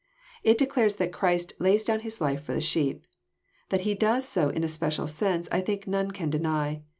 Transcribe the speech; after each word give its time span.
It 0.43 0.57
declares 0.57 0.95
that 0.95 1.11
Christ 1.13 1.53
*< 1.57 1.59
lays 1.61 1.83
down 1.83 1.99
His 1.99 2.19
life 2.19 2.41
for 2.41 2.55
the 2.55 2.59
sheep." 2.61 3.05
That 3.69 3.81
He 3.81 3.93
does 3.93 4.27
so 4.27 4.49
in 4.49 4.63
a 4.63 4.67
special 4.67 5.05
sense 5.05 5.47
I 5.51 5.61
think 5.61 5.85
none 5.85 6.09
can 6.09 6.31
deny. 6.31 6.81